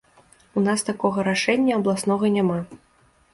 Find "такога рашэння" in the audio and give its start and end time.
0.87-1.77